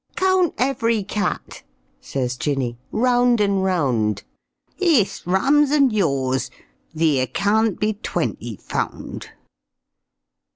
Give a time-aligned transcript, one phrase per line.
[0.15, 1.61] "Count ev'ry cat,"
[1.99, 4.23] says Jinny, "'round and 'round;
[4.79, 6.49] Iss, rams and yaws,
[6.97, 9.29] theer caan't be twenty found."